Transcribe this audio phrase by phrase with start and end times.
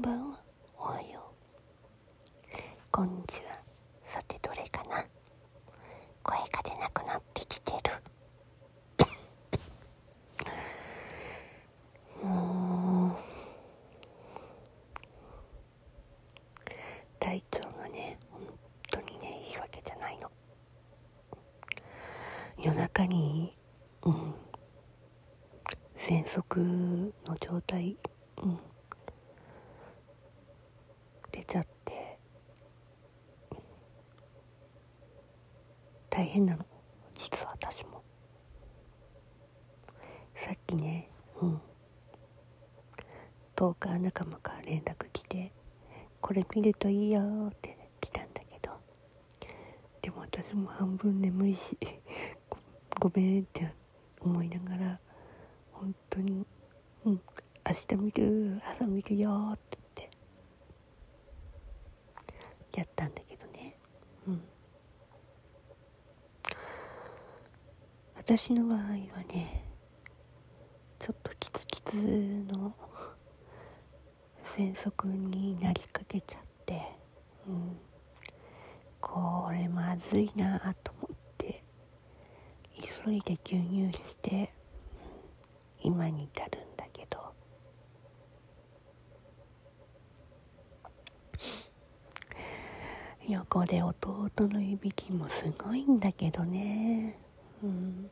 [0.00, 0.38] んばんは。
[0.78, 2.54] おはよう。
[2.90, 3.60] こんにちは。
[4.06, 5.04] さてどれかな。
[6.22, 7.78] 声が出なくなってきてる。
[12.26, 13.12] もう
[17.18, 18.40] 体調がね本
[18.90, 20.30] 当にねいいわけじゃないの。
[22.56, 23.54] 夜中に
[24.04, 24.34] うん。
[25.98, 26.58] 喘息
[27.26, 27.98] の状態。
[28.42, 28.58] うん。
[31.40, 32.18] 出ちゃって。
[36.10, 36.66] 大変なの
[37.14, 38.02] 実は私も。
[40.34, 41.08] さっきね
[41.40, 41.60] うん。
[43.56, 45.52] トーカー仲間から連絡来て
[46.20, 48.72] これ見るといいよって来たんだけど。
[50.02, 51.78] でも私も半分眠いし
[53.00, 53.72] ごめんって
[54.20, 55.00] 思いながら
[55.72, 56.46] 本当に
[57.04, 57.20] 「うん
[57.66, 59.78] 明日見る朝見るよ」って
[62.78, 63.76] やったんだけどね。
[64.26, 64.42] うん。
[68.16, 68.86] 私の場合は
[69.32, 69.64] ね
[70.98, 72.74] ちょっとキツキツの
[74.44, 76.82] 喘息になりかけちゃって
[77.46, 77.80] うん。
[79.00, 81.64] これまずいなと思って
[83.04, 84.52] 急いで吸入して
[85.82, 87.18] 今に至るんだけど
[93.30, 97.16] 横で弟のいびきもすごいんだけどね。
[97.62, 98.10] うん。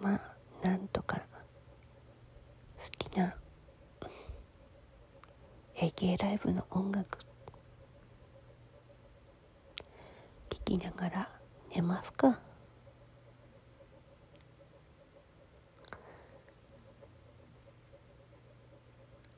[0.00, 3.34] まあなんとか好きな
[5.76, 7.18] AK ライブの音楽
[10.50, 11.30] 聴きながら
[11.74, 12.38] 寝ますか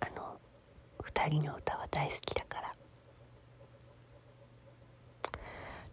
[0.00, 0.40] あの
[1.28, 2.72] 2人の歌は大好きだから。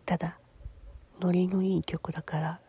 [0.06, 0.40] ただ
[1.20, 2.62] ノリのいい曲だから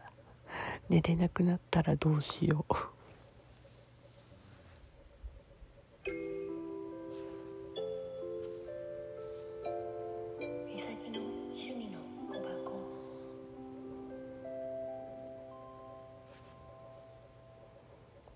[0.88, 2.95] 寝れなくなったらどうしよう。